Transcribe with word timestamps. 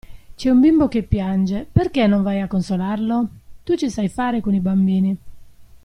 C'è 0.35 0.49
un 0.49 0.59
bimbo 0.61 0.87
che 0.87 1.03
piange, 1.03 1.63
perché 1.71 2.07
non 2.07 2.23
vai 2.23 2.39
a 2.39 2.47
consolarlo? 2.47 3.27
Tu 3.63 3.75
ci 3.75 3.87
sai 3.91 4.09
fare 4.09 4.41
con 4.41 4.55
i 4.55 4.59
bambini. 4.59 5.15